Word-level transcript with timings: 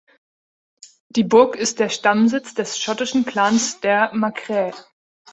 Die 1.09 1.23
Burg 1.23 1.55
ist 1.55 1.79
der 1.79 1.89
Stammsitz 1.89 2.55
des 2.55 2.79
schottischen 2.79 3.23
Clans 3.23 3.81
der 3.81 4.09
Macrae. 4.15 4.73